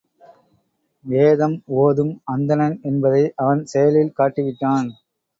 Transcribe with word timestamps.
வேதம் 1.05 1.53
ஒதும் 1.81 2.21
அந்தணன் 2.25 2.77
என்பதை 2.83 3.21
அவன் 3.35 3.61
செயலில் 3.65 4.11
காட்டி 4.11 4.41
விட்டான். 4.41 4.89